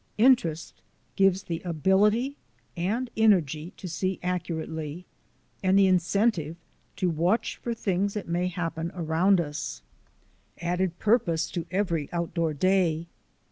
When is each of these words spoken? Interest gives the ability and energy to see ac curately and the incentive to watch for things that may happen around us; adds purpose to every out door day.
Interest 0.17 0.81
gives 1.15 1.43
the 1.43 1.59
ability 1.63 2.35
and 2.75 3.11
energy 3.15 3.71
to 3.77 3.87
see 3.87 4.13
ac 4.23 4.39
curately 4.45 5.03
and 5.61 5.77
the 5.77 5.85
incentive 5.85 6.55
to 6.95 7.07
watch 7.07 7.57
for 7.57 7.75
things 7.75 8.15
that 8.15 8.27
may 8.27 8.47
happen 8.47 8.91
around 8.95 9.39
us; 9.39 9.83
adds 10.59 10.91
purpose 10.97 11.51
to 11.51 11.67
every 11.71 12.11
out 12.11 12.33
door 12.33 12.51
day. 12.51 13.05